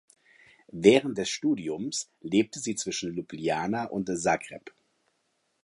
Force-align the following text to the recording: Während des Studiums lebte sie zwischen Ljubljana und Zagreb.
Während 0.73 1.19
des 1.19 1.29
Studiums 1.29 2.09
lebte 2.21 2.57
sie 2.59 2.73
zwischen 2.73 3.13
Ljubljana 3.13 3.85
und 3.85 4.07
Zagreb. 4.17 4.73